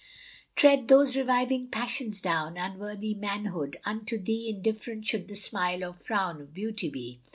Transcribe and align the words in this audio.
Tread 0.55 0.87
those 0.87 1.15
reviving 1.15 1.67
passions 1.67 2.21
down, 2.21 2.57
Unworthy 2.57 3.13
manhood! 3.13 3.77
unto 3.85 4.17
thee 4.17 4.49
Indifferent 4.49 5.05
should 5.05 5.27
the 5.27 5.35
smile 5.35 5.83
or 5.83 5.93
frown 5.93 6.41
Of 6.41 6.55
beauty 6.55 6.89
be. 6.89 7.19